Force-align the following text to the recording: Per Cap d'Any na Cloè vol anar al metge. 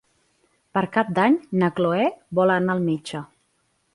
Per 0.77 0.81
Cap 0.95 1.09
d'Any 1.19 1.35
na 1.63 1.69
Cloè 1.79 2.09
vol 2.39 2.55
anar 2.57 2.75
al 2.79 2.83
metge. 2.89 3.25